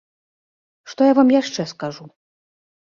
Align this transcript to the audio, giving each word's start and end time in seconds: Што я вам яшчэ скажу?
Што 0.95 1.01
я 1.11 1.19
вам 1.21 1.29
яшчэ 1.37 1.69
скажу? 1.75 2.05